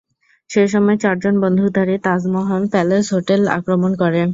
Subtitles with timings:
[0.49, 4.21] সেসময় চারজন বন্দুকধারী তাজ মহল প্যালেস হোটেল আক্রমণ করে।